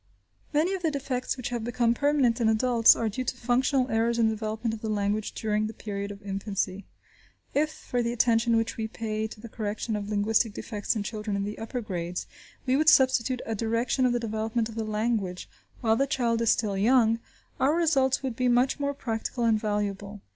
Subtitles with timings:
[0.51, 4.17] Many of the defects which have become permanent in adults are due to functional errors
[4.17, 6.85] in the development of the language during the period of infancy.
[7.53, 11.35] If, for the attention which we pay to the correction of linguistic defects in children
[11.35, 12.25] in the upper grades,
[12.65, 15.47] we would substitute a direction of the development of the language
[15.81, 17.19] while the child is still young,
[17.59, 20.21] our results would be much more practical and valuable.